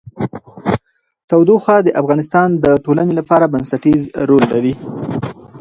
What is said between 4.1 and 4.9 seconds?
رول لري.